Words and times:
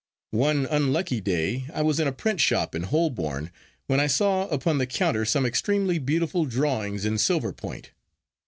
One 0.33 0.65
unlucky 0.65 1.21
day 1.21 1.65
I 1.71 1.83
was 1.83 1.99
in 1.99 2.07
a 2.07 2.11
print 2.11 2.41
shop 2.41 2.73
in 2.73 2.81
Holborn, 2.81 3.51
when 3.85 3.99
I 3.99 4.07
saw 4.07 4.47
upon 4.47 4.79
the 4.79 4.87
counter 4.87 5.25
some 5.25 5.45
extremely 5.45 5.99
beautiful 5.99 6.45
drawings 6.45 7.05
in 7.05 7.19
silver 7.19 7.53
point. 7.53 7.91